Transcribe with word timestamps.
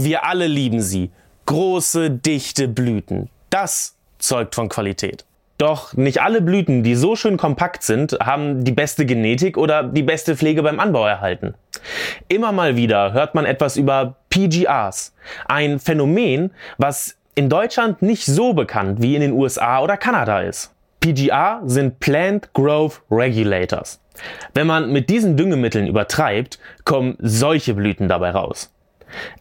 Wir 0.00 0.24
alle 0.24 0.46
lieben 0.46 0.80
sie. 0.80 1.10
Große, 1.46 2.08
dichte 2.08 2.68
Blüten. 2.68 3.30
Das 3.50 3.96
zeugt 4.20 4.54
von 4.54 4.68
Qualität. 4.68 5.24
Doch 5.58 5.92
nicht 5.94 6.22
alle 6.22 6.40
Blüten, 6.40 6.84
die 6.84 6.94
so 6.94 7.16
schön 7.16 7.36
kompakt 7.36 7.82
sind, 7.82 8.16
haben 8.22 8.62
die 8.62 8.70
beste 8.70 9.06
Genetik 9.06 9.58
oder 9.58 9.82
die 9.82 10.04
beste 10.04 10.36
Pflege 10.36 10.62
beim 10.62 10.78
Anbau 10.78 11.04
erhalten. 11.04 11.54
Immer 12.28 12.52
mal 12.52 12.76
wieder 12.76 13.12
hört 13.12 13.34
man 13.34 13.44
etwas 13.44 13.76
über 13.76 14.14
PGRs, 14.30 15.16
ein 15.46 15.80
Phänomen, 15.80 16.52
was 16.76 17.16
in 17.34 17.48
Deutschland 17.48 18.00
nicht 18.00 18.24
so 18.24 18.52
bekannt 18.52 19.02
wie 19.02 19.16
in 19.16 19.20
den 19.20 19.32
USA 19.32 19.80
oder 19.80 19.96
Kanada 19.96 20.42
ist. 20.42 20.72
PGR 21.00 21.62
sind 21.64 21.98
Plant 21.98 22.54
Growth 22.54 23.02
Regulators. 23.10 24.00
Wenn 24.54 24.68
man 24.68 24.92
mit 24.92 25.10
diesen 25.10 25.36
Düngemitteln 25.36 25.88
übertreibt, 25.88 26.60
kommen 26.84 27.16
solche 27.18 27.74
Blüten 27.74 28.06
dabei 28.06 28.30
raus. 28.30 28.72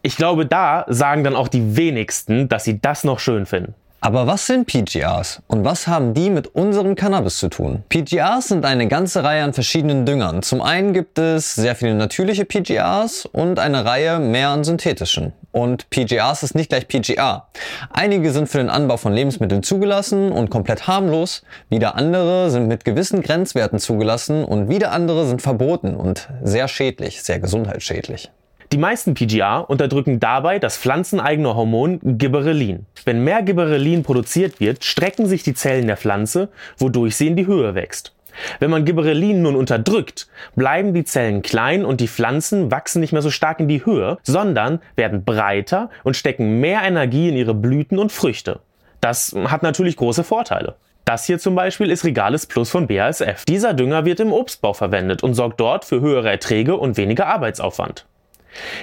Ich 0.01 0.17
glaube, 0.17 0.45
da 0.45 0.85
sagen 0.87 1.23
dann 1.23 1.35
auch 1.35 1.47
die 1.47 1.75
wenigsten, 1.75 2.49
dass 2.49 2.63
sie 2.63 2.79
das 2.79 3.03
noch 3.03 3.19
schön 3.19 3.45
finden. 3.45 3.75
Aber 3.99 4.27
was 4.27 4.45
sind 4.45 4.67
PGRs 4.67 5.41
und 5.47 5.65
was 5.65 5.87
haben 5.87 6.13
die 6.13 6.29
mit 6.29 6.53
unserem 6.53 6.93
Cannabis 6.93 7.39
zu 7.39 7.49
tun? 7.49 7.83
PGRs 7.89 8.49
sind 8.49 8.63
eine 8.63 8.87
ganze 8.87 9.23
Reihe 9.23 9.43
an 9.43 9.53
verschiedenen 9.53 10.05
Düngern. 10.05 10.43
Zum 10.43 10.61
einen 10.61 10.93
gibt 10.93 11.17
es 11.17 11.55
sehr 11.55 11.75
viele 11.75 11.95
natürliche 11.95 12.45
PGRs 12.45 13.25
und 13.25 13.57
eine 13.57 13.85
Reihe 13.85 14.19
mehr 14.19 14.49
an 14.49 14.63
synthetischen. 14.63 15.33
Und 15.51 15.89
PGRs 15.89 16.43
ist 16.43 16.53
nicht 16.53 16.69
gleich 16.69 16.87
PGR. 16.87 17.47
Einige 17.89 18.31
sind 18.31 18.47
für 18.47 18.59
den 18.59 18.69
Anbau 18.69 18.97
von 18.97 19.13
Lebensmitteln 19.13 19.63
zugelassen 19.63 20.31
und 20.31 20.51
komplett 20.51 20.87
harmlos, 20.87 21.41
wieder 21.69 21.95
andere 21.95 22.51
sind 22.51 22.67
mit 22.67 22.85
gewissen 22.85 23.23
Grenzwerten 23.23 23.79
zugelassen 23.79 24.45
und 24.45 24.69
wieder 24.69 24.91
andere 24.91 25.25
sind 25.25 25.41
verboten 25.41 25.95
und 25.95 26.29
sehr 26.43 26.67
schädlich, 26.67 27.23
sehr 27.23 27.39
gesundheitsschädlich. 27.39 28.29
Die 28.73 28.77
meisten 28.77 29.13
PGR 29.13 29.69
unterdrücken 29.69 30.19
dabei 30.19 30.59
das 30.59 30.77
pflanzeneigene 30.77 31.55
Hormon 31.55 31.99
Gibberellin. 32.03 32.85
Wenn 33.05 33.23
mehr 33.23 33.41
Gibberellin 33.41 34.03
produziert 34.03 34.59
wird, 34.59 34.83
strecken 34.83 35.25
sich 35.25 35.41
die 35.41 35.53
Zellen 35.53 35.87
der 35.87 35.95
Pflanze, 35.95 36.49
wodurch 36.77 37.15
sie 37.15 37.27
in 37.27 37.37
die 37.37 37.47
Höhe 37.47 37.75
wächst. 37.75 38.13
Wenn 38.59 38.69
man 38.69 38.83
Gibberellin 38.83 39.41
nun 39.41 39.55
unterdrückt, 39.55 40.27
bleiben 40.57 40.93
die 40.93 41.05
Zellen 41.05 41.43
klein 41.43 41.85
und 41.85 42.01
die 42.01 42.09
Pflanzen 42.09 42.69
wachsen 42.69 42.99
nicht 42.99 43.13
mehr 43.13 43.21
so 43.21 43.31
stark 43.31 43.61
in 43.61 43.69
die 43.69 43.85
Höhe, 43.85 44.17
sondern 44.23 44.81
werden 44.97 45.23
breiter 45.23 45.89
und 46.03 46.17
stecken 46.17 46.59
mehr 46.59 46.81
Energie 46.83 47.29
in 47.29 47.37
ihre 47.37 47.53
Blüten 47.53 47.97
und 47.97 48.11
Früchte. 48.11 48.59
Das 48.99 49.33
hat 49.45 49.63
natürlich 49.63 49.95
große 49.95 50.25
Vorteile. 50.25 50.75
Das 51.05 51.23
hier 51.23 51.39
zum 51.39 51.55
Beispiel 51.55 51.89
ist 51.89 52.03
Regales 52.03 52.45
Plus 52.45 52.69
von 52.69 52.87
BASF. 52.87 53.45
Dieser 53.45 53.73
Dünger 53.73 54.03
wird 54.03 54.19
im 54.19 54.33
Obstbau 54.33 54.73
verwendet 54.73 55.23
und 55.23 55.35
sorgt 55.35 55.57
dort 55.61 55.85
für 55.85 56.01
höhere 56.01 56.29
Erträge 56.29 56.75
und 56.75 56.97
weniger 56.97 57.27
Arbeitsaufwand. 57.27 58.05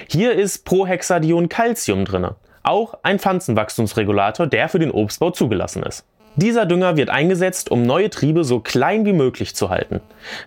Hier 0.07 0.33
ist 0.33 0.65
Prohexadion 0.65 1.49
Calcium 1.49 2.05
drin, 2.05 2.29
auch 2.63 2.95
ein 3.03 3.19
Pflanzenwachstumsregulator, 3.19 4.47
der 4.47 4.69
für 4.69 4.79
den 4.79 4.91
Obstbau 4.91 5.31
zugelassen 5.31 5.83
ist. 5.83 6.05
Dieser 6.35 6.65
Dünger 6.65 6.97
wird 6.97 7.09
eingesetzt, 7.09 7.71
um 7.71 7.83
neue 7.83 8.09
Triebe 8.09 8.43
so 8.43 8.59
klein 8.59 9.05
wie 9.05 9.13
möglich 9.13 9.55
zu 9.55 9.69
halten. 9.69 10.01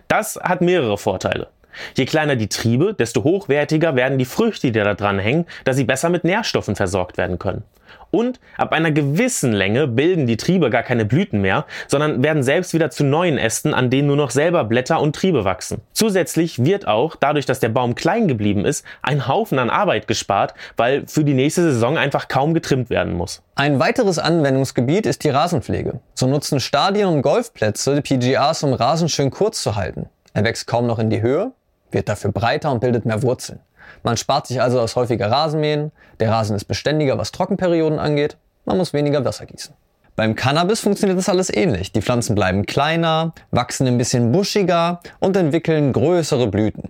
Das 0.07 0.35
hat 0.35 0.61
mehrere 0.61 0.97
Vorteile. 0.97 1.47
Je 1.95 2.05
kleiner 2.05 2.35
die 2.35 2.49
Triebe, 2.49 2.93
desto 2.93 3.23
hochwertiger 3.23 3.95
werden 3.95 4.17
die 4.17 4.25
Früchte, 4.25 4.71
die 4.71 4.79
da 4.79 4.93
dran 4.93 5.19
hängen, 5.19 5.45
da 5.65 5.73
sie 5.73 5.83
besser 5.83 6.09
mit 6.09 6.23
Nährstoffen 6.23 6.75
versorgt 6.75 7.17
werden 7.17 7.39
können. 7.39 7.63
Und 8.11 8.39
ab 8.57 8.71
einer 8.71 8.91
gewissen 8.91 9.53
Länge 9.53 9.87
bilden 9.87 10.25
die 10.25 10.37
Triebe 10.37 10.69
gar 10.69 10.83
keine 10.83 11.05
Blüten 11.05 11.41
mehr, 11.41 11.65
sondern 11.87 12.23
werden 12.23 12.43
selbst 12.43 12.73
wieder 12.73 12.89
zu 12.89 13.03
neuen 13.03 13.37
Ästen, 13.37 13.73
an 13.73 13.89
denen 13.89 14.07
nur 14.07 14.15
noch 14.15 14.31
selber 14.31 14.63
Blätter 14.63 14.99
und 14.99 15.15
Triebe 15.15 15.45
wachsen. 15.45 15.81
Zusätzlich 15.93 16.63
wird 16.63 16.87
auch, 16.87 17.15
dadurch, 17.15 17.45
dass 17.45 17.59
der 17.59 17.69
Baum 17.69 17.95
klein 17.95 18.27
geblieben 18.27 18.65
ist, 18.65 18.83
ein 19.01 19.27
Haufen 19.27 19.59
an 19.59 19.69
Arbeit 19.69 20.07
gespart, 20.07 20.53
weil 20.75 21.05
für 21.05 21.23
die 21.23 21.33
nächste 21.33 21.61
Saison 21.61 21.97
einfach 21.97 22.27
kaum 22.27 22.53
getrimmt 22.53 22.89
werden 22.89 23.13
muss. 23.13 23.43
Ein 23.55 23.79
weiteres 23.79 24.17
Anwendungsgebiet 24.17 25.05
ist 25.05 25.23
die 25.23 25.29
Rasenpflege. 25.29 25.99
So 26.15 26.27
nutzen 26.27 26.59
Stadien 26.59 27.09
und 27.09 27.21
Golfplätze 27.21 28.01
PGAs, 28.01 28.63
um 28.63 28.73
Rasen 28.73 29.09
schön 29.09 29.29
kurz 29.29 29.61
zu 29.61 29.75
halten. 29.75 30.09
Er 30.33 30.43
wächst 30.43 30.67
kaum 30.67 30.87
noch 30.87 30.99
in 30.99 31.09
die 31.09 31.21
Höhe, 31.21 31.51
wird 31.91 32.09
dafür 32.09 32.31
breiter 32.31 32.71
und 32.71 32.79
bildet 32.79 33.05
mehr 33.05 33.23
Wurzeln. 33.23 33.59
Man 34.03 34.17
spart 34.17 34.47
sich 34.47 34.61
also 34.61 34.79
aus 34.79 34.95
häufiger 34.95 35.31
Rasenmähen, 35.31 35.91
der 36.19 36.31
Rasen 36.31 36.55
ist 36.55 36.65
beständiger, 36.65 37.17
was 37.17 37.31
Trockenperioden 37.31 37.99
angeht, 37.99 38.37
man 38.65 38.77
muss 38.77 38.93
weniger 38.93 39.23
Wasser 39.25 39.45
gießen. 39.45 39.73
Beim 40.15 40.35
Cannabis 40.35 40.81
funktioniert 40.81 41.17
das 41.17 41.29
alles 41.29 41.49
ähnlich. 41.49 41.93
Die 41.93 42.01
Pflanzen 42.01 42.35
bleiben 42.35 42.65
kleiner, 42.65 43.33
wachsen 43.51 43.87
ein 43.87 43.97
bisschen 43.97 44.31
buschiger 44.31 44.99
und 45.19 45.37
entwickeln 45.37 45.93
größere 45.93 46.47
Blüten. 46.47 46.89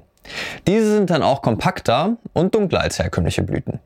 Diese 0.68 0.96
sind 0.96 1.10
dann 1.10 1.24
auch 1.24 1.42
kompakter 1.42 2.18
und 2.34 2.56
dunkler 2.56 2.82
als 2.82 3.00
herkömmliche 3.00 3.44
Blüten. 3.44 3.80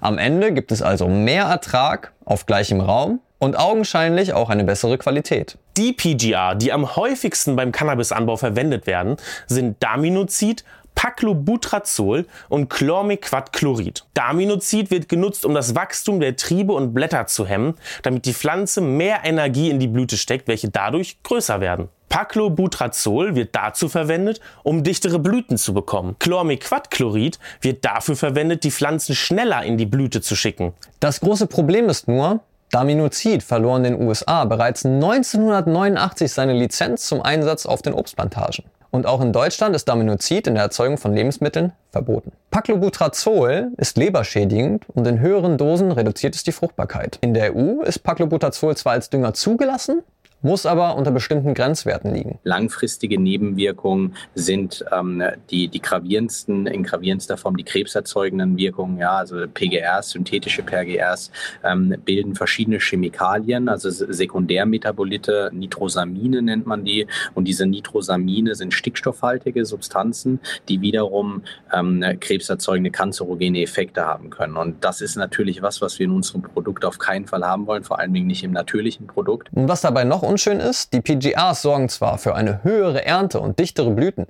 Am 0.00 0.18
Ende 0.18 0.52
gibt 0.52 0.72
es 0.72 0.82
also 0.82 1.08
mehr 1.08 1.44
Ertrag 1.44 2.12
auf 2.24 2.46
gleichem 2.46 2.80
Raum 2.80 3.20
und 3.40 3.58
augenscheinlich 3.58 4.32
auch 4.32 4.50
eine 4.50 4.62
bessere 4.62 4.98
Qualität. 4.98 5.58
Die 5.76 5.92
PGR, 5.92 6.54
die 6.54 6.72
am 6.72 6.94
häufigsten 6.94 7.56
beim 7.56 7.72
Cannabisanbau 7.72 8.36
verwendet 8.36 8.86
werden, 8.86 9.16
sind 9.48 9.82
Daminozid, 9.82 10.64
Paclobutrazol 10.94 12.26
und 12.48 12.68
Chlormequatchlorid. 12.68 14.04
Daminozid 14.12 14.90
wird 14.90 15.08
genutzt, 15.08 15.46
um 15.46 15.54
das 15.54 15.74
Wachstum 15.74 16.20
der 16.20 16.36
Triebe 16.36 16.74
und 16.74 16.92
Blätter 16.92 17.26
zu 17.26 17.46
hemmen, 17.46 17.74
damit 18.02 18.26
die 18.26 18.34
Pflanze 18.34 18.82
mehr 18.82 19.20
Energie 19.24 19.70
in 19.70 19.78
die 19.78 19.88
Blüte 19.88 20.18
steckt, 20.18 20.46
welche 20.46 20.68
dadurch 20.68 21.22
größer 21.22 21.60
werden. 21.60 21.88
Paclobutrazol 22.10 23.36
wird 23.36 23.54
dazu 23.54 23.88
verwendet, 23.88 24.40
um 24.64 24.82
dichtere 24.82 25.20
Blüten 25.20 25.56
zu 25.56 25.72
bekommen. 25.72 26.16
Chlormequatchlorid 26.18 27.38
wird 27.62 27.84
dafür 27.84 28.16
verwendet, 28.16 28.64
die 28.64 28.72
Pflanzen 28.72 29.14
schneller 29.14 29.62
in 29.62 29.78
die 29.78 29.86
Blüte 29.86 30.20
zu 30.20 30.36
schicken. 30.36 30.74
Das 30.98 31.20
große 31.20 31.46
Problem 31.46 31.88
ist 31.88 32.08
nur, 32.08 32.40
Daminozid 32.70 33.42
verlor 33.42 33.78
in 33.78 33.82
den 33.82 34.00
USA 34.00 34.44
bereits 34.44 34.84
1989 34.84 36.30
seine 36.30 36.52
Lizenz 36.52 37.06
zum 37.06 37.20
Einsatz 37.20 37.66
auf 37.66 37.82
den 37.82 37.94
Obstplantagen. 37.94 38.64
Und 38.92 39.06
auch 39.06 39.20
in 39.20 39.32
Deutschland 39.32 39.74
ist 39.74 39.88
Daminozid 39.88 40.46
in 40.46 40.54
der 40.54 40.64
Erzeugung 40.64 40.96
von 40.96 41.12
Lebensmitteln 41.12 41.72
verboten. 41.90 42.32
Paclobutrazol 42.52 43.72
ist 43.76 43.96
leberschädigend 43.96 44.84
und 44.88 45.06
in 45.06 45.18
höheren 45.18 45.58
Dosen 45.58 45.90
reduziert 45.90 46.36
es 46.36 46.44
die 46.44 46.52
Fruchtbarkeit. 46.52 47.18
In 47.20 47.34
der 47.34 47.56
EU 47.56 47.82
ist 47.82 48.00
Paclobutrazol 48.00 48.76
zwar 48.76 48.92
als 48.92 49.10
Dünger 49.10 49.34
zugelassen, 49.34 50.02
muss 50.42 50.66
aber 50.66 50.96
unter 50.96 51.10
bestimmten 51.10 51.54
Grenzwerten 51.54 52.14
liegen. 52.14 52.38
Langfristige 52.44 53.20
Nebenwirkungen 53.20 54.14
sind 54.34 54.84
ähm, 54.92 55.22
die, 55.50 55.68
die 55.68 55.80
gravierendsten, 55.80 56.66
in 56.66 56.82
gravierendster 56.82 57.36
Form 57.36 57.56
die 57.56 57.64
krebserzeugenden 57.64 58.56
Wirkungen. 58.56 58.98
Ja, 58.98 59.16
also 59.16 59.36
PGRs, 59.52 60.10
synthetische 60.10 60.62
PGRs 60.62 61.30
ähm, 61.64 61.94
bilden 62.04 62.34
verschiedene 62.34 62.78
Chemikalien, 62.78 63.68
also 63.68 63.90
Sekundärmetabolite, 63.90 65.50
Nitrosamine 65.52 66.42
nennt 66.42 66.66
man 66.66 66.84
die. 66.84 67.06
Und 67.34 67.46
diese 67.46 67.66
Nitrosamine 67.66 68.54
sind 68.54 68.72
stickstoffhaltige 68.72 69.64
Substanzen, 69.66 70.40
die 70.68 70.80
wiederum 70.80 71.42
ähm, 71.72 72.04
krebserzeugende 72.20 72.90
kanzerogene 72.90 73.62
Effekte 73.62 74.06
haben 74.06 74.30
können. 74.30 74.56
Und 74.56 74.84
das 74.84 75.00
ist 75.00 75.16
natürlich 75.16 75.62
was, 75.62 75.80
was 75.82 75.98
wir 75.98 76.06
in 76.06 76.12
unserem 76.12 76.42
Produkt 76.42 76.84
auf 76.84 76.98
keinen 76.98 77.26
Fall 77.26 77.46
haben 77.46 77.66
wollen, 77.66 77.84
vor 77.84 77.98
allen 77.98 78.14
Dingen 78.14 78.26
nicht 78.26 78.42
im 78.44 78.52
natürlichen 78.52 79.06
Produkt. 79.06 79.48
Und 79.52 79.68
was 79.68 79.80
dabei 79.80 80.04
noch 80.04 80.22
unschön 80.30 80.60
ist, 80.60 80.92
die 80.92 81.00
PGRs 81.00 81.62
sorgen 81.62 81.88
zwar 81.88 82.16
für 82.16 82.36
eine 82.36 82.62
höhere 82.62 83.04
Ernte 83.04 83.40
und 83.40 83.58
dichtere 83.58 83.90
Blüten, 83.90 84.26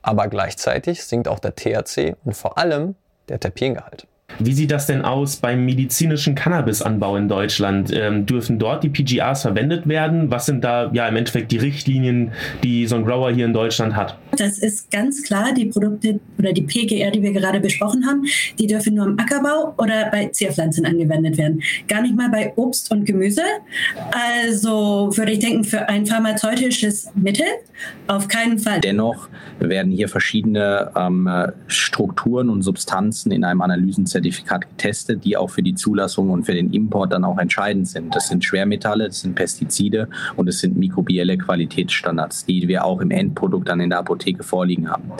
aber 0.00 0.28
gleichzeitig 0.28 1.04
sinkt 1.04 1.28
auch 1.28 1.38
der 1.38 1.54
THC 1.54 2.16
und 2.24 2.34
vor 2.34 2.56
allem 2.56 2.94
der 3.28 3.38
Terpengehalt. 3.38 4.06
Wie 4.38 4.54
sieht 4.54 4.70
das 4.70 4.86
denn 4.86 5.02
aus 5.02 5.36
beim 5.36 5.64
medizinischen 5.66 6.34
Cannabisanbau 6.34 7.16
in 7.16 7.28
Deutschland? 7.28 7.92
Ähm, 7.92 8.24
dürfen 8.24 8.58
dort 8.58 8.82
die 8.82 8.88
PGRs 8.88 9.42
verwendet 9.42 9.86
werden? 9.86 10.30
Was 10.30 10.46
sind 10.46 10.64
da 10.64 10.90
ja 10.94 11.06
im 11.06 11.16
Endeffekt 11.16 11.52
die 11.52 11.58
Richtlinien, 11.58 12.32
die 12.62 12.86
so 12.86 12.96
ein 12.96 13.04
Grower 13.04 13.30
hier 13.30 13.44
in 13.44 13.52
Deutschland 13.52 13.94
hat? 13.94 14.16
Das 14.36 14.58
ist 14.58 14.90
ganz 14.90 15.22
klar, 15.22 15.52
die 15.52 15.66
Produkte 15.66 16.20
oder 16.38 16.52
die 16.52 16.62
PGR, 16.62 17.10
die 17.10 17.22
wir 17.22 17.32
gerade 17.32 17.60
besprochen 17.60 18.06
haben, 18.06 18.24
die 18.58 18.66
dürfen 18.66 18.94
nur 18.94 19.06
im 19.06 19.18
Ackerbau 19.18 19.74
oder 19.78 20.10
bei 20.10 20.26
Zierpflanzen 20.28 20.86
angewendet 20.86 21.36
werden. 21.36 21.62
Gar 21.88 22.02
nicht 22.02 22.16
mal 22.16 22.30
bei 22.30 22.52
Obst 22.56 22.90
und 22.90 23.04
Gemüse. 23.04 23.42
Also 24.12 25.10
würde 25.14 25.32
ich 25.32 25.40
denken, 25.40 25.64
für 25.64 25.88
ein 25.88 26.06
pharmazeutisches 26.06 27.10
Mittel 27.14 27.46
auf 28.06 28.28
keinen 28.28 28.58
Fall. 28.58 28.80
Dennoch 28.80 29.28
werden 29.58 29.92
hier 29.92 30.08
verschiedene 30.08 30.90
ähm, 30.96 31.28
Strukturen 31.66 32.48
und 32.48 32.62
Substanzen 32.62 33.32
in 33.32 33.44
einem 33.44 33.60
Analysenzentrum 33.60 34.12
Zertifikat 34.12 34.68
getestet, 34.68 35.24
die 35.24 35.36
auch 35.36 35.50
für 35.50 35.62
die 35.62 35.74
Zulassung 35.74 36.30
und 36.30 36.44
für 36.44 36.54
den 36.54 36.72
Import 36.72 37.12
dann 37.12 37.24
auch 37.24 37.38
entscheidend 37.38 37.88
sind. 37.88 38.14
Das 38.14 38.28
sind 38.28 38.44
Schwermetalle, 38.44 39.06
das 39.06 39.20
sind 39.20 39.34
Pestizide 39.34 40.08
und 40.36 40.48
es 40.48 40.60
sind 40.60 40.76
mikrobielle 40.76 41.38
Qualitätsstandards, 41.38 42.44
die 42.44 42.68
wir 42.68 42.84
auch 42.84 43.00
im 43.00 43.10
Endprodukt 43.10 43.68
dann 43.68 43.80
in 43.80 43.90
der 43.90 43.98
Apotheke 44.00 44.21
vorliegen 44.44 44.90
haben. 44.90 45.12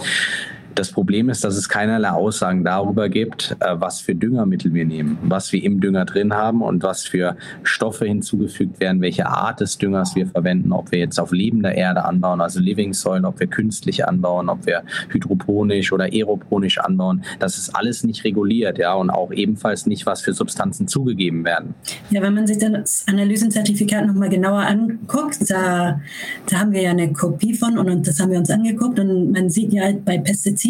Das 0.75 0.91
Problem 0.91 1.29
ist, 1.29 1.45
dass 1.45 1.57
es 1.57 1.69
keinerlei 1.69 2.11
Aussagen 2.11 2.65
darüber 2.65 3.09
gibt, 3.09 3.57
äh, 3.61 3.75
was 3.75 4.01
für 4.01 4.15
Düngermittel 4.15 4.73
wir 4.73 4.87
nehmen, 4.87 5.19
was 5.23 5.53
wir 5.53 5.63
im 5.63 5.81
Dünger 5.81 6.07
drin 6.07 6.33
haben 6.33 6.63
und 6.63 6.83
was 6.83 7.05
für 7.05 7.37
Stoffe 7.63 8.07
hinzugefügt 8.07 8.81
werden, 8.81 9.03
welche 9.03 9.27
Art 9.27 9.61
des 9.61 9.77
Düngers 9.77 10.15
wir 10.17 10.27
verwenden, 10.27 10.73
ob 10.73 10.91
wir 10.91 10.99
jetzt 10.99 11.21
auf 11.21 11.33
lebender 11.33 11.75
Erde 11.75 12.05
anbauen, 12.05 12.41
also 12.41 12.59
Living 12.59 12.95
Soil, 12.95 13.25
ob 13.25 13.39
wir 13.39 13.49
künstlich 13.49 14.07
anbauen, 14.07 14.49
ob 14.49 14.65
wir 14.65 14.83
hydroponisch 15.11 15.93
oder 15.93 16.05
aeroponisch 16.05 16.79
anbauen. 16.79 17.23
Das 17.39 17.59
ist 17.59 17.77
alles 17.77 18.03
nicht 18.03 18.25
reguliert, 18.25 18.79
ja, 18.79 18.95
und 18.95 19.11
auch 19.11 19.31
ebenfalls 19.31 19.87
nicht, 19.87 20.07
was 20.07 20.23
für 20.23 20.33
Substanzen 20.33 20.89
zugegeben 20.89 21.45
werden. 21.45 21.75
Ja, 22.11 22.23
wenn 22.23 22.35
man 22.35 22.47
sich 22.47 22.59
das 22.59 23.05
Analysenzertifikat 23.07 24.07
nochmal 24.07 24.31
genauer 24.31 24.63
anguckt, 24.63 25.51
da, 25.51 26.01
da 26.49 26.59
haben 26.59 26.73
wir 26.73 26.83
ja 26.83 26.91
eine 26.93 27.13
Kopie 27.13 27.55
von 27.55 27.77
und, 27.77 28.07
das 28.07 28.21
haben 28.21 28.31
wir 28.31 28.39
uns 28.39 28.51
angeguckt 28.51 28.99
und 28.99 29.33
man 29.33 29.51
sieht 29.51 29.73
ja 29.73 29.85
bei 30.05 30.19
Pestiziden, 30.19 30.62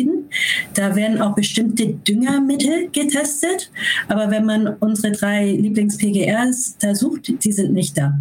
da 0.74 0.96
werden 0.96 1.20
auch 1.20 1.34
bestimmte 1.34 1.86
Düngermittel 1.86 2.88
getestet, 2.90 3.70
aber 4.08 4.30
wenn 4.30 4.44
man 4.44 4.68
unsere 4.80 5.12
drei 5.12 5.50
Lieblings-PGRs 5.52 6.78
da 6.78 6.94
sucht, 6.94 7.44
die 7.44 7.52
sind 7.52 7.72
nicht 7.72 7.96
da. 7.98 8.18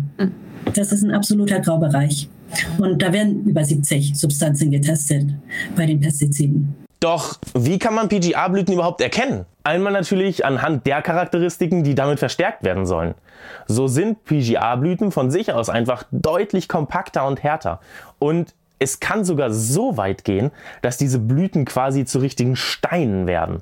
Das 0.73 0.91
ist 0.91 1.03
ein 1.03 1.11
absoluter 1.11 1.59
Graubereich. 1.59 2.29
Und 2.77 3.01
da 3.01 3.13
werden 3.13 3.45
über 3.45 3.63
70 3.63 4.17
Substanzen 4.17 4.71
getestet 4.71 5.25
bei 5.75 5.85
den 5.85 5.99
Pestiziden. 5.99 6.75
Doch 6.99 7.39
wie 7.55 7.79
kann 7.79 7.95
man 7.95 8.09
PGA-Blüten 8.09 8.75
überhaupt 8.75 9.01
erkennen? 9.01 9.45
Einmal 9.63 9.91
natürlich 9.91 10.45
anhand 10.45 10.85
der 10.85 11.01
Charakteristiken, 11.01 11.83
die 11.83 11.95
damit 11.95 12.19
verstärkt 12.19 12.63
werden 12.63 12.85
sollen. 12.85 13.15
So 13.67 13.87
sind 13.87 14.23
PGA-Blüten 14.25 15.11
von 15.11 15.31
sich 15.31 15.51
aus 15.51 15.69
einfach 15.69 16.03
deutlich 16.11 16.67
kompakter 16.67 17.25
und 17.25 17.41
härter. 17.41 17.79
Und 18.19 18.53
es 18.81 18.99
kann 18.99 19.23
sogar 19.23 19.51
so 19.51 19.95
weit 19.95 20.23
gehen, 20.25 20.51
dass 20.81 20.97
diese 20.97 21.19
Blüten 21.19 21.65
quasi 21.65 22.03
zu 22.03 22.17
richtigen 22.19 22.55
Steinen 22.55 23.27
werden. 23.27 23.61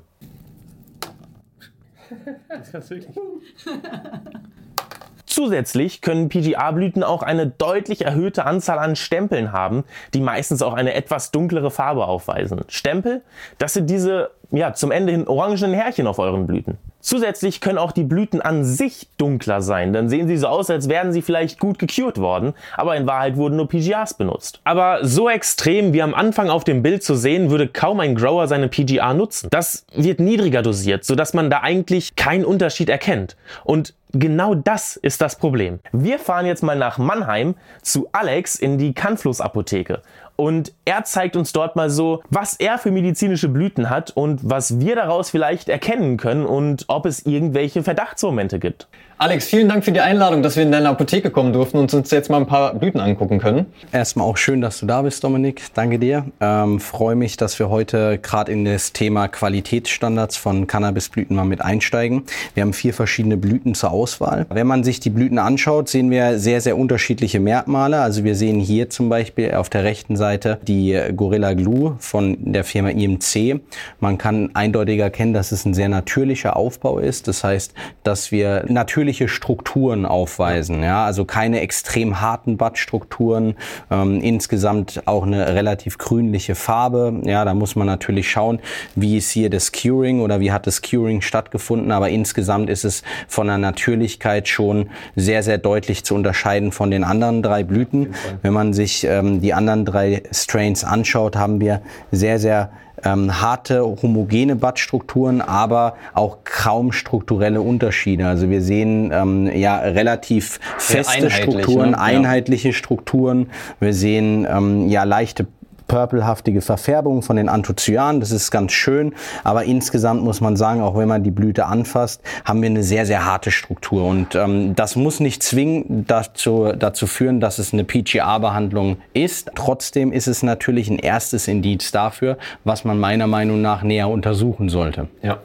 Zusätzlich 5.26 6.00
können 6.00 6.28
PGA-Blüten 6.28 7.04
auch 7.04 7.22
eine 7.22 7.46
deutlich 7.46 8.04
erhöhte 8.04 8.46
Anzahl 8.46 8.78
an 8.78 8.96
Stempeln 8.96 9.52
haben, 9.52 9.84
die 10.14 10.20
meistens 10.20 10.62
auch 10.62 10.74
eine 10.74 10.94
etwas 10.94 11.30
dunklere 11.30 11.70
Farbe 11.70 12.06
aufweisen. 12.06 12.62
Stempel, 12.68 13.22
das 13.58 13.74
sind 13.74 13.88
diese 13.88 14.30
ja, 14.50 14.72
zum 14.72 14.90
Ende 14.90 15.12
hin 15.12 15.28
orangenen 15.28 15.72
Härchen 15.72 16.06
auf 16.06 16.18
euren 16.18 16.46
Blüten. 16.46 16.78
Zusätzlich 17.00 17.60
können 17.60 17.78
auch 17.78 17.92
die 17.92 18.04
Blüten 18.04 18.40
an 18.40 18.64
sich 18.64 19.08
dunkler 19.16 19.62
sein. 19.62 19.92
Dann 19.92 20.08
sehen 20.08 20.28
sie 20.28 20.36
so 20.36 20.48
aus, 20.48 20.70
als 20.70 20.88
wären 20.88 21.12
sie 21.12 21.22
vielleicht 21.22 21.58
gut 21.58 21.78
gecured 21.78 22.18
worden, 22.18 22.54
aber 22.76 22.96
in 22.96 23.06
Wahrheit 23.06 23.36
wurden 23.36 23.56
nur 23.56 23.68
PGAs 23.68 24.14
benutzt. 24.14 24.60
Aber 24.64 25.04
so 25.04 25.28
extrem 25.28 25.92
wie 25.92 26.02
am 26.02 26.14
Anfang 26.14 26.50
auf 26.50 26.64
dem 26.64 26.82
Bild 26.82 27.02
zu 27.02 27.14
sehen, 27.14 27.50
würde 27.50 27.68
kaum 27.68 28.00
ein 28.00 28.14
Grower 28.14 28.46
seine 28.48 28.68
PGA 28.68 29.14
nutzen. 29.14 29.48
Das 29.50 29.84
wird 29.94 30.20
niedriger 30.20 30.62
dosiert, 30.62 31.04
sodass 31.04 31.34
man 31.34 31.50
da 31.50 31.60
eigentlich 31.60 32.16
keinen 32.16 32.44
Unterschied 32.44 32.88
erkennt. 32.88 33.36
Und 33.64 33.94
genau 34.12 34.54
das 34.54 34.96
ist 34.96 35.20
das 35.20 35.36
Problem. 35.36 35.80
Wir 35.92 36.18
fahren 36.18 36.46
jetzt 36.46 36.62
mal 36.62 36.76
nach 36.76 36.98
Mannheim 36.98 37.54
zu 37.82 38.08
Alex 38.12 38.56
in 38.56 38.78
die 38.78 38.92
Kannflussapotheke 38.92 40.02
und 40.40 40.72
er 40.86 41.04
zeigt 41.04 41.36
uns 41.36 41.52
dort 41.52 41.76
mal 41.76 41.90
so, 41.90 42.22
was 42.30 42.54
er 42.54 42.78
für 42.78 42.90
medizinische 42.90 43.48
Blüten 43.48 43.90
hat 43.90 44.10
und 44.10 44.40
was 44.42 44.80
wir 44.80 44.96
daraus 44.96 45.28
vielleicht 45.28 45.68
erkennen 45.68 46.16
können 46.16 46.46
und 46.46 46.86
ob 46.88 47.04
es 47.04 47.26
irgendwelche 47.26 47.82
Verdachtsmomente 47.82 48.58
gibt. 48.58 48.88
Alex, 49.22 49.48
vielen 49.48 49.68
Dank 49.68 49.84
für 49.84 49.92
die 49.92 50.00
Einladung, 50.00 50.42
dass 50.42 50.56
wir 50.56 50.62
in 50.62 50.72
deine 50.72 50.88
Apotheke 50.88 51.30
kommen 51.30 51.52
durften 51.52 51.76
und 51.76 51.92
uns 51.92 52.10
jetzt 52.10 52.30
mal 52.30 52.38
ein 52.38 52.46
paar 52.46 52.72
Blüten 52.72 53.00
angucken 53.00 53.38
können. 53.38 53.66
Erstmal 53.92 54.26
auch 54.26 54.38
schön, 54.38 54.62
dass 54.62 54.80
du 54.80 54.86
da 54.86 55.02
bist, 55.02 55.22
Dominik. 55.22 55.62
Danke 55.74 55.98
dir. 55.98 56.24
Ähm, 56.40 56.80
Freue 56.80 57.16
mich, 57.16 57.36
dass 57.36 57.58
wir 57.58 57.68
heute 57.68 58.16
gerade 58.16 58.50
in 58.50 58.64
das 58.64 58.94
Thema 58.94 59.28
Qualitätsstandards 59.28 60.38
von 60.38 60.66
Cannabisblüten 60.66 61.36
mal 61.36 61.44
mit 61.44 61.60
einsteigen. 61.60 62.22
Wir 62.54 62.62
haben 62.62 62.72
vier 62.72 62.94
verschiedene 62.94 63.36
Blüten 63.36 63.74
zur 63.74 63.90
Auswahl. 63.90 64.46
Wenn 64.48 64.66
man 64.66 64.84
sich 64.84 65.00
die 65.00 65.10
Blüten 65.10 65.38
anschaut, 65.38 65.90
sehen 65.90 66.10
wir 66.10 66.38
sehr, 66.38 66.62
sehr 66.62 66.78
unterschiedliche 66.78 67.40
Merkmale. 67.40 68.00
Also 68.00 68.24
wir 68.24 68.34
sehen 68.34 68.58
hier 68.58 68.88
zum 68.88 69.10
Beispiel 69.10 69.52
auf 69.52 69.68
der 69.68 69.84
rechten 69.84 70.16
Seite 70.16 70.29
die 70.38 70.98
Gorilla 71.16 71.54
Glue 71.54 71.96
von 71.98 72.36
der 72.40 72.64
Firma 72.64 72.90
IMC. 72.90 73.60
Man 73.98 74.18
kann 74.18 74.50
eindeutig 74.54 74.98
erkennen, 75.00 75.34
dass 75.34 75.52
es 75.52 75.64
ein 75.64 75.74
sehr 75.74 75.88
natürlicher 75.88 76.56
Aufbau 76.56 76.98
ist. 76.98 77.28
Das 77.28 77.44
heißt, 77.44 77.74
dass 78.02 78.32
wir 78.32 78.64
natürlich 78.68 79.00
natürliche 79.00 79.28
Strukturen 79.28 80.04
aufweisen. 80.04 80.82
Ja, 80.82 81.04
also 81.04 81.24
keine 81.24 81.60
extrem 81.60 82.20
harten 82.20 82.56
Buttstrukturen. 82.56 83.54
Ähm, 83.90 84.20
insgesamt 84.20 85.02
auch 85.06 85.24
eine 85.24 85.54
relativ 85.54 85.96
grünliche 85.96 86.54
Farbe. 86.54 87.20
Ja, 87.24 87.44
da 87.44 87.54
muss 87.54 87.76
man 87.76 87.86
natürlich 87.86 88.30
schauen, 88.30 88.60
wie 88.94 89.16
ist 89.16 89.30
hier 89.30 89.48
das 89.48 89.72
Curing 89.72 90.20
oder 90.20 90.40
wie 90.40 90.52
hat 90.52 90.66
das 90.66 90.82
Curing 90.82 91.22
stattgefunden. 91.22 91.92
Aber 91.92 92.10
insgesamt 92.10 92.68
ist 92.68 92.84
es 92.84 93.02
von 93.26 93.46
der 93.46 93.58
Natürlichkeit 93.58 94.48
schon 94.48 94.90
sehr, 95.16 95.42
sehr 95.42 95.58
deutlich 95.58 96.04
zu 96.04 96.14
unterscheiden 96.14 96.70
von 96.70 96.90
den 96.90 97.04
anderen 97.04 97.42
drei 97.42 97.62
Blüten. 97.62 98.14
Wenn 98.42 98.52
man 98.52 98.72
sich 98.72 99.04
ähm, 99.04 99.40
die 99.40 99.54
anderen 99.54 99.84
drei 99.84 100.19
Strains 100.30 100.84
anschaut, 100.84 101.36
haben 101.36 101.60
wir 101.60 101.82
sehr, 102.10 102.38
sehr 102.38 102.70
ähm, 103.04 103.40
harte, 103.40 103.82
homogene 103.82 104.56
Badstrukturen, 104.56 105.40
aber 105.40 105.94
auch 106.14 106.38
kaum 106.44 106.92
strukturelle 106.92 107.60
Unterschiede. 107.62 108.26
Also 108.26 108.50
wir 108.50 108.62
sehen 108.62 109.10
ähm, 109.12 109.46
ja 109.46 109.78
relativ 109.78 110.60
feste 110.78 111.30
Strukturen, 111.30 111.90
ne? 111.90 112.00
einheitliche 112.00 112.72
Strukturen. 112.72 113.50
Wir 113.78 113.94
sehen 113.94 114.46
ähm, 114.50 114.88
ja 114.88 115.04
leichte 115.04 115.46
purplehaftige 115.90 116.60
Verfärbung 116.60 117.20
von 117.20 117.34
den 117.34 117.48
Anthocyanen. 117.48 118.20
Das 118.20 118.30
ist 118.30 118.52
ganz 118.52 118.70
schön. 118.70 119.12
Aber 119.42 119.64
insgesamt 119.64 120.22
muss 120.22 120.40
man 120.40 120.54
sagen, 120.56 120.82
auch 120.82 120.96
wenn 120.96 121.08
man 121.08 121.24
die 121.24 121.32
Blüte 121.32 121.66
anfasst, 121.66 122.22
haben 122.44 122.62
wir 122.62 122.70
eine 122.70 122.84
sehr, 122.84 123.06
sehr 123.06 123.24
harte 123.24 123.50
Struktur. 123.50 124.06
Und 124.06 124.36
ähm, 124.36 124.76
das 124.76 124.94
muss 124.94 125.18
nicht 125.18 125.42
zwingend 125.42 126.08
dazu, 126.08 126.72
dazu 126.78 127.08
führen, 127.08 127.40
dass 127.40 127.58
es 127.58 127.72
eine 127.72 127.82
PGA-Behandlung 127.82 128.98
ist. 129.14 129.50
Trotzdem 129.56 130.12
ist 130.12 130.28
es 130.28 130.44
natürlich 130.44 130.88
ein 130.88 131.00
erstes 131.00 131.48
Indiz 131.48 131.90
dafür, 131.90 132.38
was 132.62 132.84
man 132.84 133.00
meiner 133.00 133.26
Meinung 133.26 133.60
nach 133.60 133.82
näher 133.82 134.08
untersuchen 134.08 134.68
sollte. 134.68 135.08
Ja. 135.22 135.38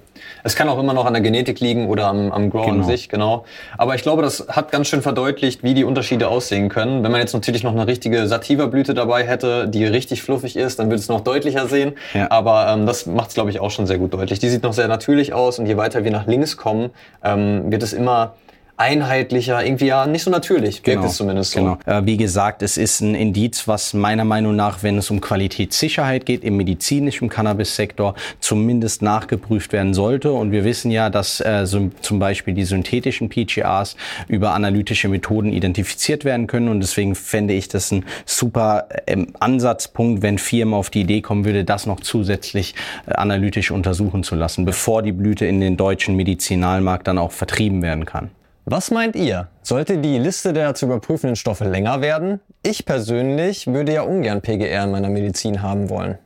Es 0.43 0.55
kann 0.55 0.69
auch 0.69 0.79
immer 0.79 0.93
noch 0.93 1.05
an 1.05 1.13
der 1.13 1.21
Genetik 1.21 1.59
liegen 1.59 1.87
oder 1.87 2.07
am, 2.07 2.31
am 2.31 2.49
Grow 2.49 2.65
genau. 2.65 2.83
an 2.83 2.83
sich, 2.83 3.09
genau. 3.09 3.45
Aber 3.77 3.95
ich 3.95 4.01
glaube, 4.01 4.21
das 4.21 4.47
hat 4.49 4.71
ganz 4.71 4.87
schön 4.87 5.01
verdeutlicht, 5.01 5.63
wie 5.63 5.73
die 5.73 5.83
Unterschiede 5.83 6.27
aussehen 6.27 6.69
können. 6.69 7.03
Wenn 7.03 7.11
man 7.11 7.21
jetzt 7.21 7.33
natürlich 7.33 7.63
noch 7.63 7.73
eine 7.73 7.87
richtige 7.87 8.27
Sativa-Blüte 8.27 8.93
dabei 8.93 9.25
hätte, 9.25 9.67
die 9.67 9.85
richtig 9.85 10.21
fluffig 10.21 10.55
ist, 10.55 10.79
dann 10.79 10.87
würde 10.87 10.99
es 10.99 11.09
noch 11.09 11.21
deutlicher 11.21 11.67
sehen. 11.67 11.93
Ja. 12.13 12.29
Aber 12.31 12.67
ähm, 12.69 12.85
das 12.85 13.05
macht 13.05 13.29
es, 13.29 13.33
glaube 13.35 13.49
ich, 13.49 13.59
auch 13.59 13.71
schon 13.71 13.87
sehr 13.87 13.97
gut 13.97 14.13
deutlich. 14.13 14.39
Die 14.39 14.49
sieht 14.49 14.63
noch 14.63 14.73
sehr 14.73 14.87
natürlich 14.87 15.33
aus 15.33 15.59
und 15.59 15.65
je 15.65 15.77
weiter 15.77 16.03
wir 16.03 16.11
nach 16.11 16.27
links 16.27 16.57
kommen, 16.57 16.91
ähm, 17.23 17.71
wird 17.71 17.83
es 17.83 17.93
immer 17.93 18.33
einheitlicher, 18.77 19.65
irgendwie 19.65 19.87
ja 19.87 20.05
nicht 20.05 20.23
so 20.23 20.31
natürlich, 20.31 20.77
wirkt 20.77 20.85
genau, 20.85 21.05
es 21.05 21.15
zumindest 21.15 21.51
so. 21.51 21.59
Genau. 21.59 21.77
Äh, 21.85 22.05
wie 22.05 22.17
gesagt, 22.17 22.61
es 22.61 22.77
ist 22.77 22.99
ein 23.01 23.15
Indiz, 23.15 23.67
was 23.67 23.93
meiner 23.93 24.25
Meinung 24.25 24.55
nach, 24.55 24.83
wenn 24.83 24.97
es 24.97 25.09
um 25.09 25.21
Qualitätssicherheit 25.21 26.25
geht, 26.25 26.43
im 26.43 26.57
medizinischen 26.57 27.29
Cannabis-Sektor 27.29 28.15
zumindest 28.39 29.01
nachgeprüft 29.01 29.71
werden 29.71 29.93
sollte. 29.93 30.33
Und 30.33 30.51
wir 30.51 30.65
wissen 30.65 30.91
ja, 30.91 31.09
dass 31.09 31.39
äh, 31.39 31.65
so, 31.65 31.89
zum 32.01 32.19
Beispiel 32.19 32.53
die 32.53 32.65
synthetischen 32.65 33.29
PGAs 33.29 33.95
über 34.27 34.53
analytische 34.53 35.07
Methoden 35.07 35.53
identifiziert 35.53 36.25
werden 36.25 36.47
können. 36.47 36.67
Und 36.67 36.81
deswegen 36.81 37.15
fände 37.15 37.53
ich 37.53 37.69
das 37.69 37.91
ein 37.91 38.05
super 38.25 38.89
äh, 39.05 39.25
Ansatzpunkt, 39.39 40.21
wenn 40.21 40.37
Firmen 40.37 40.73
auf 40.73 40.89
die 40.89 41.01
Idee 41.01 41.21
kommen 41.21 41.45
würde, 41.45 41.63
das 41.63 41.85
noch 41.85 42.01
zusätzlich 42.01 42.75
äh, 43.07 43.13
analytisch 43.13 43.71
untersuchen 43.71 44.23
zu 44.23 44.35
lassen, 44.35 44.65
bevor 44.65 45.01
die 45.01 45.13
Blüte 45.13 45.45
in 45.45 45.61
den 45.61 45.77
deutschen 45.77 46.17
Medizinalmarkt 46.17 47.07
dann 47.07 47.17
auch 47.17 47.31
vertrieben 47.31 47.81
werden 47.81 48.05
kann. 48.05 48.31
Was 48.67 48.89
meint 48.89 49.15
ihr? 49.15 49.49
Sollte 49.61 49.99
die 49.99 50.17
Liste 50.17 50.51
der 50.51 50.73
zu 50.73 50.87
überprüfenden 50.87 51.35
Stoffe 51.35 51.65
länger 51.65 52.01
werden? 52.01 52.39
Ich 52.63 52.83
persönlich 52.83 53.67
würde 53.67 53.93
ja 53.93 54.01
ungern 54.01 54.41
PGR 54.41 54.85
in 54.85 54.91
meiner 54.91 55.09
Medizin 55.09 55.61
haben 55.61 55.91
wollen. 55.91 56.17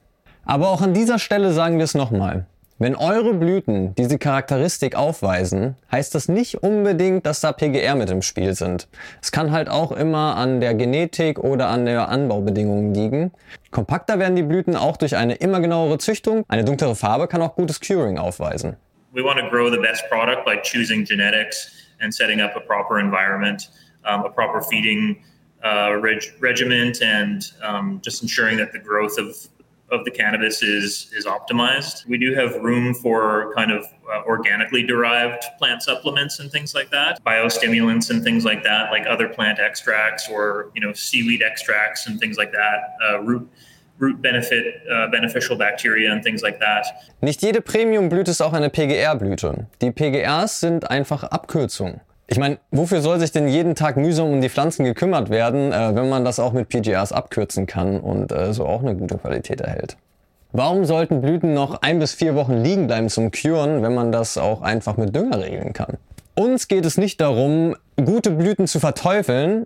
Aber 0.45 0.69
auch 0.69 0.81
an 0.81 0.93
dieser 0.93 1.19
Stelle 1.19 1.51
sagen 1.51 1.79
wir 1.79 1.83
es 1.83 1.95
nochmal. 1.95 2.45
Wenn 2.77 2.95
eure 2.95 3.33
Blüten 3.33 3.93
diese 3.95 4.17
Charakteristik 4.17 4.95
aufweisen, 4.95 5.75
heißt 5.91 6.15
das 6.15 6.29
nicht 6.29 6.63
unbedingt, 6.63 7.25
dass 7.25 7.41
da 7.41 7.51
PGR 7.51 7.95
mit 7.95 8.09
im 8.09 8.21
Spiel 8.21 8.53
sind. 8.53 8.87
Es 9.21 9.33
kann 9.33 9.51
halt 9.51 9.67
auch 9.67 9.91
immer 9.91 10.37
an 10.37 10.61
der 10.61 10.75
Genetik 10.75 11.39
oder 11.39 11.67
an 11.67 11.85
der 11.85 12.07
Anbaubedingungen 12.07 12.93
liegen. 12.93 13.33
Kompakter 13.69 14.17
werden 14.17 14.37
die 14.37 14.43
Blüten 14.43 14.77
auch 14.77 14.95
durch 14.95 15.17
eine 15.17 15.35
immer 15.35 15.59
genauere 15.59 15.97
Züchtung. 15.97 16.45
Eine 16.47 16.63
dunklere 16.63 16.95
Farbe 16.95 17.27
kann 17.27 17.41
auch 17.41 17.55
gutes 17.55 17.81
Curing 17.81 18.17
aufweisen. 18.17 18.77
We 19.11 19.25
want 19.25 19.41
to 19.41 19.49
grow 19.49 19.69
the 19.69 19.81
best 19.81 20.07
product 20.09 20.45
by 20.45 20.55
choosing 20.63 21.03
genetics 21.03 21.88
and 22.01 22.13
setting 22.13 22.41
up 22.41 22.55
a 22.55 22.61
proper 22.61 22.99
environment, 22.99 23.69
um, 24.05 24.25
a 24.25 24.29
proper 24.29 24.61
feeding 24.61 25.23
uh, 25.63 25.95
reg- 25.99 26.33
regiment, 26.39 27.01
and 27.01 27.51
um, 27.61 27.99
just 28.03 28.21
ensuring 28.21 28.57
that 28.57 28.71
the 28.71 28.79
growth 28.79 29.17
of 29.17 29.35
of 29.91 30.05
the 30.05 30.11
cannabis 30.11 30.61
is 30.61 31.11
is 31.15 31.25
optimized. 31.25 32.05
We 32.05 32.17
do 32.17 32.33
have 32.35 32.55
room 32.61 32.93
for 32.93 33.53
kind 33.55 33.71
of 33.71 33.85
uh, 34.11 34.21
organically 34.25 34.83
derived 34.83 35.43
plant 35.57 35.83
supplements 35.83 36.39
and 36.39 36.51
things 36.51 36.75
like 36.75 36.91
that, 36.91 37.23
biostimulants 37.23 38.09
and 38.09 38.23
things 38.23 38.45
like 38.45 38.63
that, 38.63 38.91
like 38.91 39.05
other 39.07 39.27
plant 39.27 39.59
extracts 39.59 40.29
or 40.29 40.71
you 40.75 40.81
know 40.81 40.93
seaweed 40.93 41.41
extracts 41.41 42.07
and 42.07 42.19
things 42.19 42.37
like 42.37 42.51
that, 42.51 42.95
uh, 43.03 43.19
root 43.21 43.49
root 44.01 44.21
benefit, 44.21 44.81
uh, 44.89 45.09
beneficial 45.11 45.57
bacteria 45.57 46.11
and 46.11 46.23
things 46.23 46.41
like 46.41 46.59
that. 46.59 46.85
Nicht 47.21 47.41
jede 47.41 47.61
Premiumblüte 47.61 48.31
ist 48.31 48.41
auch 48.41 48.53
eine 48.53 48.69
PGR-Blüte. 48.69 49.67
Die 49.81 49.91
PGRs 49.91 50.59
sind 50.59 50.89
einfach 50.89 51.23
Abkürzungen. 51.23 52.01
Ich 52.27 52.37
meine, 52.37 52.59
wofür 52.69 53.01
soll 53.01 53.19
sich 53.19 53.31
denn 53.31 53.47
jeden 53.47 53.73
Tag 53.73 53.97
mühsam 53.97 54.31
um 54.31 54.41
die 54.41 54.49
Pflanzen 54.49 54.85
gekümmert 54.85 55.31
werden, 55.31 55.71
äh, 55.71 55.95
wenn 55.95 56.09
man 56.09 56.23
das 56.23 56.39
auch 56.39 56.53
mit 56.53 56.69
PGRs 56.69 57.11
abkürzen 57.11 57.65
kann 57.65 57.99
und 57.99 58.31
äh, 58.31 58.53
so 58.53 58.65
auch 58.65 58.81
eine 58.81 58.95
gute 58.95 59.17
Qualität 59.17 59.61
erhält? 59.61 59.97
Warum 60.51 60.85
sollten 60.85 61.21
Blüten 61.21 61.53
noch 61.53 61.81
ein 61.81 61.99
bis 61.99 62.13
vier 62.13 62.35
Wochen 62.35 62.57
liegen 62.57 62.87
bleiben 62.87 63.09
zum 63.09 63.31
Curen, 63.31 63.81
wenn 63.81 63.93
man 63.93 64.11
das 64.11 64.37
auch 64.37 64.61
einfach 64.61 64.97
mit 64.97 65.15
Dünger 65.15 65.41
regeln 65.41 65.73
kann? 65.73 65.97
Uns 66.35 66.67
geht 66.67 66.85
es 66.85 66.97
nicht 66.97 67.19
darum, 67.19 67.75
gute 67.97 68.31
Blüten 68.31 68.67
zu 68.67 68.79
verteufeln. 68.79 69.65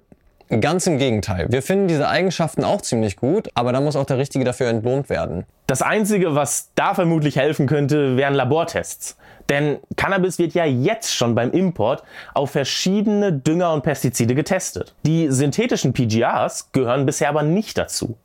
Ganz 0.50 0.86
im 0.88 0.98
Gegenteil. 0.98 1.48
Wir 1.50 1.62
finden 1.62 1.88
diese 1.88 2.08
Eigenschaften 2.08 2.64
auch 2.64 2.82
ziemlich 2.82 3.16
gut, 3.16 3.50
aber 3.56 3.72
da 3.72 3.82
muss 3.82 3.96
auch 3.96 4.06
der 4.06 4.18
Richtige 4.18 4.46
dafür 4.46 4.68
entlohnt 4.68 5.10
werden. 5.10 5.46
Das 5.68 5.82
Einzige, 5.82 6.36
was 6.36 6.70
da 6.76 6.94
vermutlich 6.94 7.38
helfen 7.38 7.66
könnte, 7.66 8.18
wären 8.18 8.34
Labortests. 8.34 9.18
Denn 9.50 9.78
Cannabis 9.98 10.40
wird 10.40 10.54
ja 10.54 10.66
jetzt 10.66 11.14
schon 11.14 11.36
beim 11.36 11.52
Import 11.52 12.04
auf 12.34 12.52
verschiedene 12.52 13.34
Dünger 13.34 13.74
und 13.74 13.84
Pestizide 13.84 14.36
getestet. 14.36 14.94
Die 15.04 15.30
synthetischen 15.32 15.94
PGRs 15.94 16.72
gehören 16.72 17.06
bisher 17.06 17.30
aber 17.30 17.44
nicht 17.44 17.78
dazu. 17.78 18.18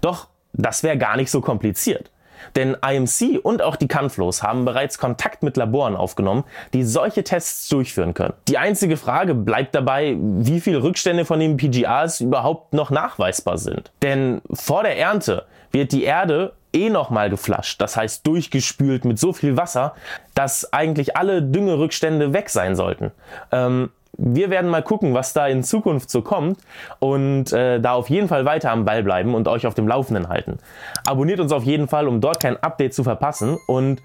Doch 0.00 0.28
das 0.52 0.82
wäre 0.82 0.98
gar 0.98 1.16
nicht 1.16 1.30
so 1.30 1.40
kompliziert. 1.40 2.10
Denn 2.56 2.76
IMC 2.84 3.40
und 3.42 3.62
auch 3.62 3.76
die 3.76 3.88
Canflows 3.88 4.42
haben 4.42 4.64
bereits 4.64 4.98
Kontakt 4.98 5.42
mit 5.42 5.56
Laboren 5.56 5.96
aufgenommen, 5.96 6.44
die 6.72 6.84
solche 6.84 7.24
Tests 7.24 7.68
durchführen 7.68 8.14
können. 8.14 8.34
Die 8.48 8.58
einzige 8.58 8.96
Frage 8.96 9.34
bleibt 9.34 9.74
dabei, 9.74 10.16
wie 10.18 10.60
viele 10.60 10.82
Rückstände 10.82 11.24
von 11.24 11.40
den 11.40 11.56
PGRs 11.56 12.20
überhaupt 12.20 12.72
noch 12.74 12.90
nachweisbar 12.90 13.58
sind. 13.58 13.90
Denn 14.02 14.40
vor 14.52 14.82
der 14.82 14.98
Ernte 14.98 15.46
wird 15.72 15.92
die 15.92 16.04
Erde 16.04 16.52
eh 16.72 16.90
nochmal 16.90 17.30
geflasht, 17.30 17.80
das 17.80 17.96
heißt 17.96 18.26
durchgespült 18.26 19.04
mit 19.04 19.18
so 19.18 19.32
viel 19.32 19.56
Wasser, 19.56 19.94
dass 20.34 20.72
eigentlich 20.72 21.16
alle 21.16 21.42
Düngerückstände 21.42 22.32
weg 22.32 22.48
sein 22.48 22.76
sollten. 22.76 23.10
Ähm, 23.50 23.90
wir 24.16 24.50
werden 24.50 24.70
mal 24.70 24.82
gucken, 24.82 25.14
was 25.14 25.32
da 25.32 25.46
in 25.46 25.62
Zukunft 25.62 26.10
so 26.10 26.22
kommt 26.22 26.58
und 26.98 27.52
äh, 27.52 27.80
da 27.80 27.92
auf 27.92 28.10
jeden 28.10 28.28
Fall 28.28 28.44
weiter 28.44 28.70
am 28.70 28.84
Ball 28.84 29.02
bleiben 29.02 29.34
und 29.34 29.48
euch 29.48 29.66
auf 29.66 29.74
dem 29.74 29.88
Laufenden 29.88 30.28
halten. 30.28 30.58
Abonniert 31.06 31.40
uns 31.40 31.52
auf 31.52 31.64
jeden 31.64 31.88
Fall, 31.88 32.08
um 32.08 32.20
dort 32.20 32.40
kein 32.40 32.56
Update 32.62 32.94
zu 32.94 33.04
verpassen 33.04 33.58
und 33.66 34.02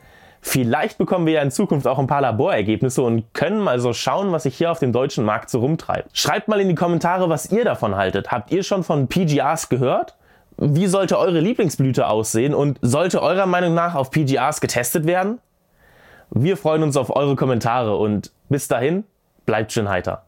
Vielleicht 0.47 0.99
bekommen 0.99 1.25
wir 1.25 1.33
ja 1.33 1.41
in 1.41 1.49
Zukunft 1.49 1.87
auch 1.87 1.97
ein 1.97 2.05
paar 2.05 2.21
Laborergebnisse 2.21 3.01
und 3.01 3.33
können 3.33 3.59
mal 3.59 3.79
so 3.79 3.93
schauen, 3.93 4.31
was 4.31 4.43
sich 4.43 4.55
hier 4.55 4.69
auf 4.69 4.77
dem 4.77 4.91
deutschen 4.91 5.25
Markt 5.25 5.49
so 5.49 5.59
rumtreibt. 5.59 6.15
Schreibt 6.15 6.47
mal 6.47 6.61
in 6.61 6.69
die 6.69 6.75
Kommentare, 6.75 7.29
was 7.29 7.51
ihr 7.51 7.65
davon 7.65 7.95
haltet. 7.95 8.31
Habt 8.31 8.51
ihr 8.51 8.61
schon 8.61 8.83
von 8.83 9.07
PGRs 9.07 9.69
gehört? 9.69 10.15
Wie 10.57 10.85
sollte 10.85 11.17
eure 11.17 11.39
Lieblingsblüte 11.39 12.07
aussehen 12.07 12.53
und 12.53 12.77
sollte 12.83 13.23
eurer 13.23 13.47
Meinung 13.47 13.73
nach 13.73 13.95
auf 13.95 14.11
PGRs 14.11 14.61
getestet 14.61 15.07
werden? 15.07 15.39
Wir 16.29 16.57
freuen 16.57 16.83
uns 16.83 16.95
auf 16.95 17.15
eure 17.15 17.35
Kommentare 17.35 17.97
und 17.97 18.31
bis 18.47 18.67
dahin, 18.67 19.03
bleibt 19.45 19.71
schön 19.71 19.89
heiter. 19.89 20.24